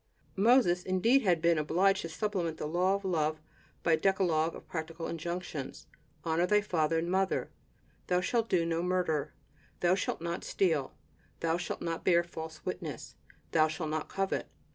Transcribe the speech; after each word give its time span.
Moses, 0.35 0.81
indeed, 0.81 1.21
had 1.21 1.43
been 1.43 1.59
obliged 1.59 2.01
to 2.01 2.09
supplement 2.09 2.57
the 2.57 2.65
law 2.65 2.95
of 2.95 3.05
love 3.05 3.39
by 3.83 3.91
a 3.91 3.97
decalogue 3.97 4.55
of 4.55 4.67
practical 4.67 5.05
injunctions: 5.05 5.85
"Honor 6.23 6.47
thy 6.47 6.61
father 6.61 6.97
and 6.97 7.11
mother, 7.11 7.51
Thou 8.07 8.19
shalt 8.19 8.49
do 8.49 8.65
no 8.65 8.81
murder, 8.81 9.35
Thou 9.81 9.93
shalt 9.93 10.19
not 10.19 10.43
steal, 10.43 10.95
Thou 11.41 11.55
shalt 11.57 11.83
not 11.83 12.03
bear 12.03 12.23
false 12.23 12.65
witness, 12.65 13.13
Thou 13.51 13.67
shalt 13.67 13.91
not 13.91 14.09
covet." 14.09 14.47